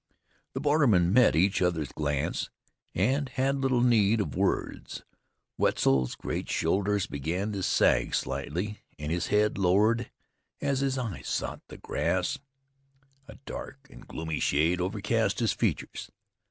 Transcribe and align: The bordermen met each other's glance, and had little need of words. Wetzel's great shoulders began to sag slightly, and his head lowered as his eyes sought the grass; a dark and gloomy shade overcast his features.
The 0.53 0.59
bordermen 0.59 1.13
met 1.13 1.35
each 1.35 1.61
other's 1.61 1.91
glance, 1.91 2.49
and 2.95 3.29
had 3.29 3.59
little 3.61 3.81
need 3.81 4.19
of 4.19 4.35
words. 4.35 5.03
Wetzel's 5.59 6.15
great 6.15 6.49
shoulders 6.49 7.05
began 7.05 7.51
to 7.51 7.61
sag 7.61 8.15
slightly, 8.15 8.79
and 8.97 9.11
his 9.11 9.27
head 9.27 9.59
lowered 9.59 10.09
as 10.59 10.79
his 10.79 10.97
eyes 10.97 11.27
sought 11.27 11.61
the 11.67 11.77
grass; 11.77 12.39
a 13.27 13.35
dark 13.45 13.85
and 13.91 14.07
gloomy 14.07 14.39
shade 14.39 14.81
overcast 14.81 15.37
his 15.37 15.53
features. 15.53 16.09